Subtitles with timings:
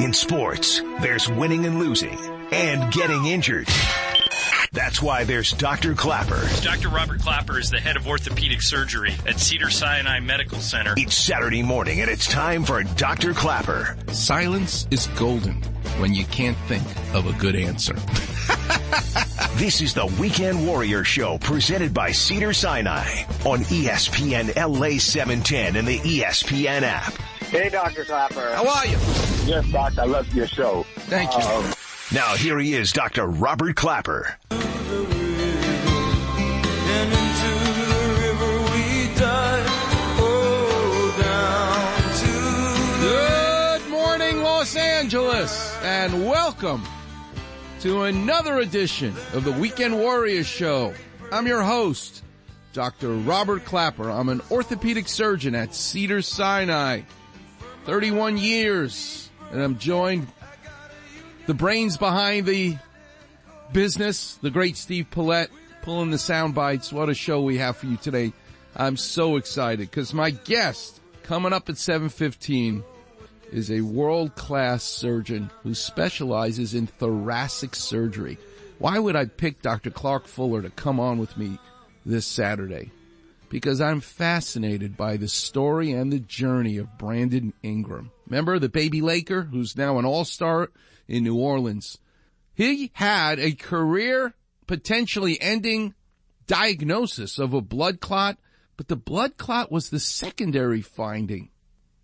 [0.00, 2.18] In sports, there's winning and losing
[2.50, 3.68] and getting injured.
[4.72, 5.94] That's why there's Dr.
[5.94, 6.42] Klapper.
[6.62, 6.88] Dr.
[6.88, 10.94] Robert Klapper is the head of orthopedic surgery at Cedar Sinai Medical Center.
[10.96, 13.34] Each Saturday morning and it's time for Dr.
[13.34, 13.96] Klapper.
[14.12, 15.62] Silence is golden
[16.00, 16.84] when you can't think
[17.14, 17.94] of a good answer.
[19.54, 25.86] This is the Weekend Warrior Show presented by Cedar Sinai on ESPN LA 710 and
[25.86, 27.14] the ESPN app.
[27.54, 28.04] Hey, Dr.
[28.04, 28.52] Klapper.
[28.52, 28.96] How are you?
[29.46, 30.84] Yes, Doc, I love your show.
[31.06, 31.38] Thank you.
[31.38, 31.72] Um,
[32.12, 33.26] Now here he is, Dr.
[33.28, 34.36] Robert Klapper.
[43.00, 46.82] Good morning, Los Angeles, and welcome
[47.80, 50.94] to another edition of the Weekend Warriors Show.
[51.32, 52.22] I'm your host,
[52.72, 53.10] Dr.
[53.14, 54.10] Robert Klapper.
[54.10, 57.00] I'm an orthopedic surgeon at Cedar Sinai.
[57.84, 60.26] 31 years, and I'm joined
[61.46, 62.78] the brains behind the
[63.72, 65.50] business, the great Steve Paulette,
[65.82, 66.92] pulling the sound bites.
[66.92, 68.32] What a show we have for you today.
[68.74, 72.82] I'm so excited because my guest coming up at 715
[73.52, 78.38] is a world-class surgeon who specializes in thoracic surgery.
[78.78, 79.90] Why would I pick Dr.
[79.90, 81.58] Clark Fuller to come on with me
[82.06, 82.90] this Saturday?
[83.54, 88.10] Because I'm fascinated by the story and the journey of Brandon Ingram.
[88.26, 90.72] Remember the baby Laker who's now an all-star
[91.06, 91.98] in New Orleans?
[92.52, 94.34] He had a career
[94.66, 95.94] potentially ending
[96.48, 98.38] diagnosis of a blood clot,
[98.76, 101.50] but the blood clot was the secondary finding.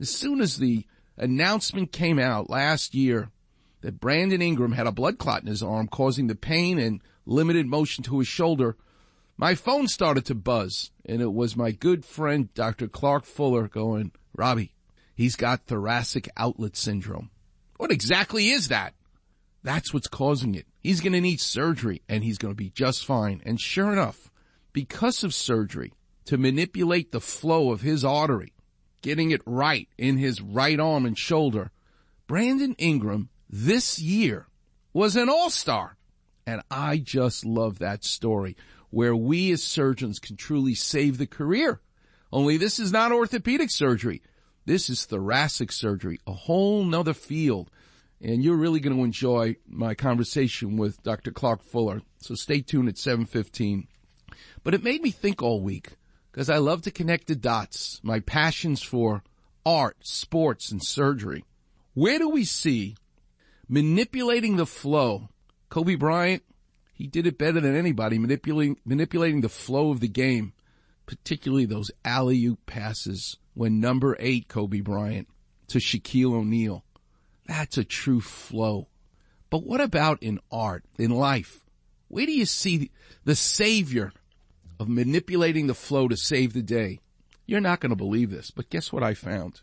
[0.00, 0.84] As soon as the
[1.16, 3.30] announcement came out last year
[3.82, 7.68] that Brandon Ingram had a blood clot in his arm causing the pain and limited
[7.68, 8.76] motion to his shoulder,
[9.36, 12.88] my phone started to buzz and it was my good friend Dr.
[12.88, 14.74] Clark Fuller going, Robbie,
[15.14, 17.30] he's got thoracic outlet syndrome.
[17.76, 18.94] What exactly is that?
[19.62, 20.66] That's what's causing it.
[20.82, 23.42] He's going to need surgery and he's going to be just fine.
[23.44, 24.30] And sure enough,
[24.72, 25.92] because of surgery
[26.26, 28.54] to manipulate the flow of his artery,
[29.02, 31.70] getting it right in his right arm and shoulder,
[32.26, 34.46] Brandon Ingram this year
[34.92, 35.96] was an all-star.
[36.46, 38.56] And I just love that story
[38.90, 41.80] where we as surgeons can truly save the career.
[42.32, 44.22] Only this is not orthopedic surgery.
[44.64, 47.70] This is thoracic surgery, a whole nother field.
[48.20, 51.30] And you're really going to enjoy my conversation with Dr.
[51.30, 52.02] Clark Fuller.
[52.18, 53.86] So stay tuned at 715.
[54.64, 55.92] But it made me think all week
[56.32, 59.22] because I love to connect the dots, my passions for
[59.64, 61.44] art, sports, and surgery.
[61.94, 62.96] Where do we see
[63.68, 65.28] manipulating the flow?
[65.68, 66.42] Kobe Bryant,
[66.96, 70.54] he did it better than anybody, manipulating, manipulating the flow of the game,
[71.04, 75.28] particularly those alley-oop passes when number eight, Kobe Bryant,
[75.68, 76.84] to Shaquille O'Neal.
[77.46, 78.88] That's a true flow.
[79.50, 81.66] But what about in art, in life?
[82.08, 82.90] Where do you see
[83.24, 84.12] the savior
[84.80, 87.00] of manipulating the flow to save the day?
[87.44, 89.60] You're not going to believe this, but guess what I found?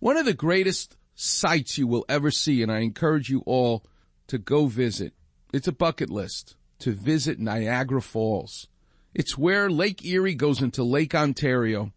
[0.00, 3.84] One of the greatest sights you will ever see, and I encourage you all
[4.26, 5.14] to go visit.
[5.52, 8.68] It's a bucket list to visit Niagara Falls.
[9.14, 11.92] It's where Lake Erie goes into Lake Ontario.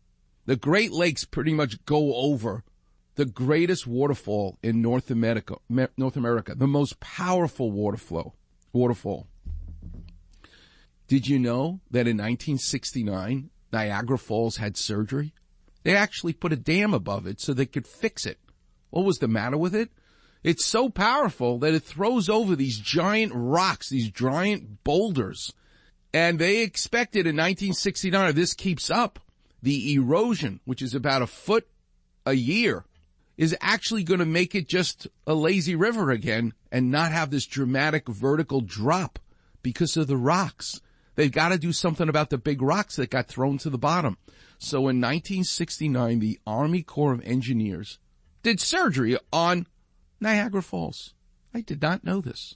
[0.46, 2.64] The Great Lakes pretty much go over
[3.16, 8.34] the greatest waterfall in North America, North America, the most powerful waterflow,
[8.72, 9.28] waterfall.
[11.08, 15.34] Did you know that in 1969, Niagara Falls had surgery?
[15.84, 18.40] They actually put a dam above it so they could fix it.
[18.92, 19.90] What was the matter with it?
[20.44, 25.54] It's so powerful that it throws over these giant rocks, these giant boulders.
[26.14, 29.20] And they expected in 1969, if this keeps up,
[29.62, 31.68] the erosion, which is about a foot
[32.26, 32.86] a year,
[33.38, 37.46] is actually going to make it just a lazy river again and not have this
[37.46, 39.20] dramatic vertical drop
[39.62, 40.82] because of the rocks.
[41.16, 44.18] They've got to do something about the big rocks that got thrown to the bottom.
[44.58, 48.00] So in 1969, the Army Corps of Engineers
[48.44, 49.68] did surgery on
[50.22, 51.14] Niagara Falls.
[51.54, 52.56] I did not know this.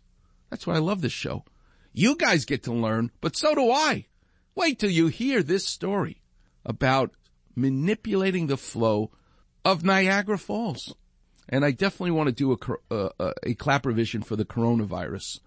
[0.50, 1.44] That's why I love this show.
[1.92, 4.06] You guys get to learn, but so do I.
[4.54, 6.22] Wait till you hear this story
[6.66, 7.12] about
[7.56, 9.12] manipulating the flow
[9.64, 10.94] of Niagara Falls.
[11.50, 14.46] And I definitely want to do a, a, uh, uh, a clap revision for the
[14.46, 15.40] coronavirus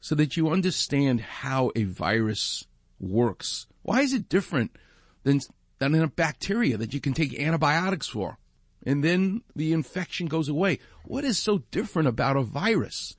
[0.00, 2.66] so that you understand how a virus
[2.98, 3.66] works.
[3.82, 4.76] Why is it different
[5.22, 5.40] than,
[5.78, 8.38] than a bacteria that you can take antibiotics for?
[8.84, 10.78] And then the infection goes away.
[11.04, 13.16] What is so different about a virus?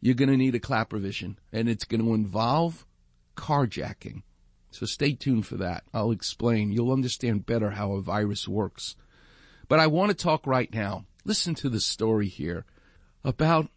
[0.00, 2.86] You're going to need a clap revision and it's going to involve
[3.36, 4.22] carjacking.
[4.70, 5.84] So stay tuned for that.
[5.94, 6.72] I'll explain.
[6.72, 8.96] You'll understand better how a virus works.
[9.68, 11.06] But I want to talk right now.
[11.24, 12.66] Listen to the story here
[13.24, 13.68] about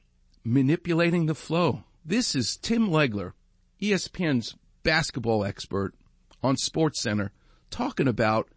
[0.43, 1.83] manipulating the flow.
[2.05, 3.33] This is Tim Legler,
[3.81, 5.93] ESPN's basketball expert
[6.43, 7.29] on SportsCenter,
[7.69, 8.49] talking about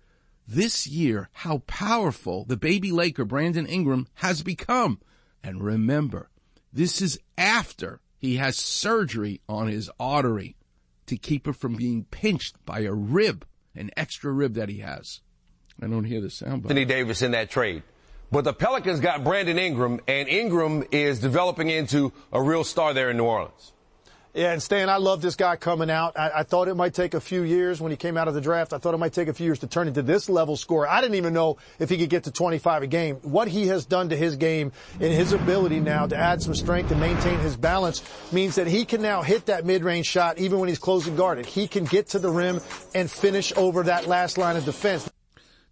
[0.55, 5.01] this year how powerful the baby Laker Brandon Ingram has become.
[5.43, 6.31] And remember,
[6.73, 10.57] this is after he has surgery on his artery
[11.07, 13.45] to keep it from being pinched by a rib,
[13.75, 15.21] an extra rib that he has.
[15.83, 16.65] I don't hear the sound.
[16.65, 17.83] Anthony Davis in that trade.
[18.31, 23.11] But the Pelicans got Brandon Ingram, and Ingram is developing into a real star there
[23.11, 23.73] in New Orleans.
[24.35, 26.19] Yeah, and Stan, I love this guy coming out.
[26.19, 28.41] I, I, thought it might take a few years when he came out of the
[28.41, 28.73] draft.
[28.73, 30.89] I thought it might take a few years to turn into this level scorer.
[30.89, 33.17] I didn't even know if he could get to 25 a game.
[33.17, 36.91] What he has done to his game and his ability now to add some strength
[36.91, 38.03] and maintain his balance
[38.33, 41.45] means that he can now hit that mid-range shot even when he's closing guarded.
[41.45, 42.63] He can get to the rim
[42.95, 45.11] and finish over that last line of defense.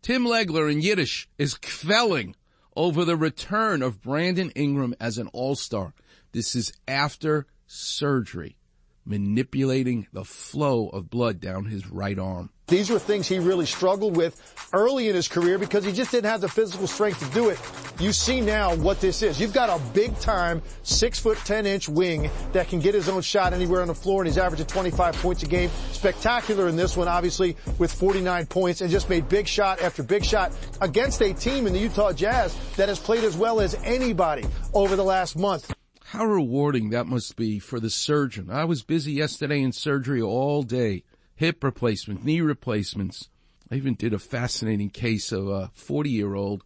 [0.03, 2.35] Tim Legler in Yiddish is kvelling
[2.77, 5.95] over the return of Brandon Ingram as an all-star.
[6.33, 8.57] This is after surgery,
[9.05, 12.51] manipulating the flow of blood down his right arm.
[12.67, 14.41] These were things he really struggled with
[14.73, 17.59] early in his career because he just didn't have the physical strength to do it.
[17.99, 19.41] You see now what this is.
[19.41, 23.23] You've got a big time six foot ten inch wing that can get his own
[23.23, 25.71] shot anywhere on the floor and he's averaging 25 points a game.
[25.93, 30.25] Spectacular in this one, obviously with 49 points and just made big shot after big
[30.25, 34.45] shot against a team in the Utah Jazz that has played as well as anybody
[34.75, 35.73] over the last month.
[36.11, 38.51] How rewarding that must be for the surgeon.
[38.51, 41.05] I was busy yesterday in surgery all day
[41.37, 43.29] hip replacement, knee replacements.
[43.71, 46.65] I even did a fascinating case of a 40 year old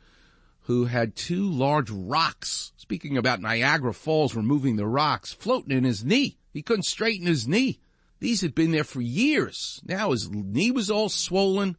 [0.63, 2.73] who had two large rocks.
[2.79, 6.39] Speaking about Niagara Falls removing the rocks floating in his knee.
[6.55, 7.81] He couldn't straighten his knee.
[8.21, 9.83] These had been there for years.
[9.85, 11.77] Now his knee was all swollen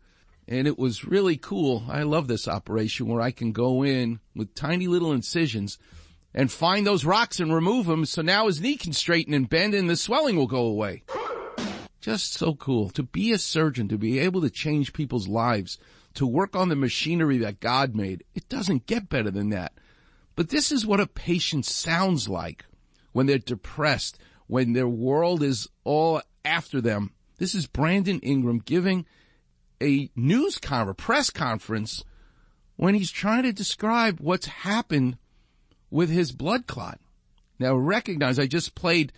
[0.48, 1.86] and it was really cool.
[1.90, 5.80] I love this operation where I can go in with tiny little incisions
[6.36, 8.06] and find those rocks and remove them.
[8.06, 11.04] So now his knee can straighten and bend and the swelling will go away.
[12.02, 15.80] Just so cool to be a surgeon, to be able to change people's lives,
[16.14, 18.24] to work on the machinery that God made.
[18.36, 19.72] It doesn't get better than that.
[20.36, 22.66] But this is what a patient sounds like
[23.14, 27.14] when they're depressed, when their world is all after them.
[27.38, 29.06] This is Brandon Ingram giving
[29.82, 32.04] a news conference, press conference
[32.76, 35.18] when he's trying to describe what's happened
[35.96, 37.00] with his blood clot.
[37.58, 39.14] Now recognize I just played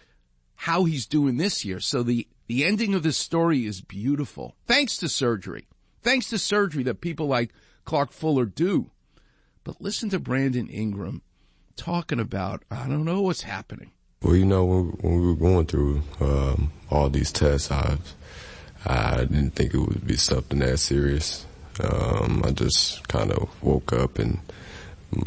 [0.54, 1.80] how he's doing this year.
[1.80, 4.56] So the the ending of this story is beautiful.
[4.68, 5.68] Thanks to surgery.
[6.04, 7.52] Thanks to surgery that people like
[7.84, 8.92] Clark Fuller do.
[9.64, 11.24] But listen to Brandon Ingram
[11.76, 13.92] talking about, I don't know what's happening.
[14.22, 17.98] Well, you know, when, we were going through um, all these tests, I,
[18.86, 21.46] I didn't think it would be something that serious.
[21.84, 24.40] Um, I just kind of woke up and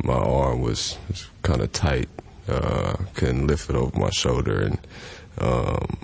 [0.04, 2.08] my arm was, was kind of tight.
[2.48, 4.78] Uh, couldn't lift it over my shoulder, and
[5.38, 5.98] um,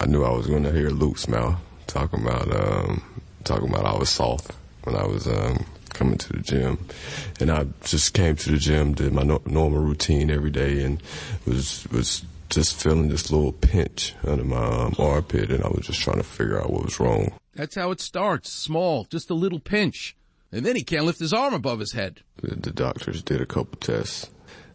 [0.00, 3.02] I knew I was going to hear Luke's mouth talking about um,
[3.44, 4.52] talking about I was soft
[4.84, 6.78] when I was um, coming to the gym,
[7.38, 11.02] and I just came to the gym, did my no- normal routine every day, and
[11.46, 16.00] was was just feeling this little pinch under my um, armpit, and I was just
[16.00, 17.32] trying to figure out what was wrong.
[17.54, 20.16] That's how it starts, small, just a little pinch,
[20.52, 22.20] and then he can't lift his arm above his head.
[22.42, 24.30] The, the doctors did a couple tests,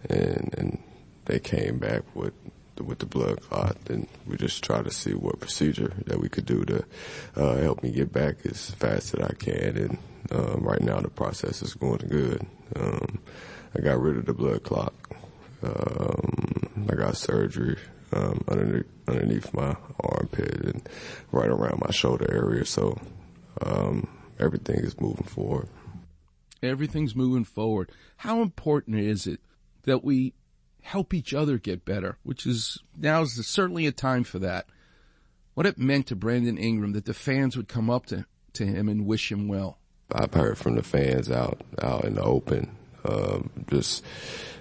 [0.09, 0.83] and and
[1.25, 2.33] they came back with
[2.83, 6.45] with the blood clot, then we just try to see what procedure that we could
[6.45, 6.85] do to
[7.35, 9.77] uh, help me get back as fast as I can.
[9.77, 9.97] And
[10.31, 12.45] um, right now the process is going good.
[12.75, 13.19] Um,
[13.75, 14.93] I got rid of the blood clot.
[15.63, 17.77] Um, I got surgery
[18.11, 20.89] um, underneath, underneath my armpit and
[21.31, 22.65] right around my shoulder area.
[22.65, 22.99] So
[23.61, 24.07] um,
[24.39, 25.67] everything is moving forward.
[26.63, 27.91] Everything's moving forward.
[28.17, 29.39] How important is it
[29.83, 30.33] that we
[30.81, 34.67] help each other get better, which is now is certainly a time for that.
[35.53, 38.89] What it meant to Brandon Ingram that the fans would come up to, to him
[38.89, 39.79] and wish him well.
[40.11, 44.03] I've heard from the fans out out in the open, um, just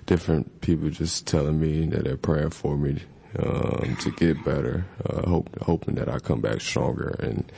[0.07, 3.03] different people just telling me that they're praying for me
[3.39, 7.51] um, to get better, uh, hope, hoping that I come back stronger, and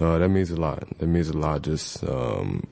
[0.00, 0.86] uh, that means a lot.
[0.98, 2.66] That means a lot, just um,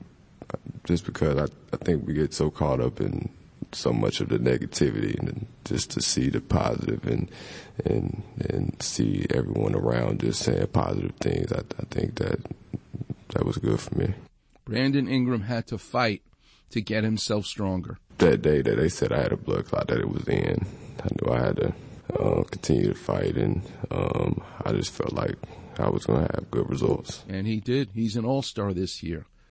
[0.83, 3.29] just because I, I think we get so caught up in
[3.71, 7.29] so much of the negativity and just to see the positive and
[7.85, 11.51] and and see everyone around just saying positive things.
[11.51, 12.39] I, I think that
[13.29, 14.13] that was good for me.
[14.65, 16.23] Brandon Ingram had to fight
[16.71, 17.97] to get himself stronger.
[18.17, 20.65] That day that they said I had a blood clot, that it was in,
[21.01, 21.73] I knew I had to
[22.17, 23.61] uh, continue to fight, and
[23.91, 25.35] um, I just felt like
[25.77, 27.23] I was going to have good results.
[27.27, 27.89] And he did.
[27.93, 29.25] He's an all star this year.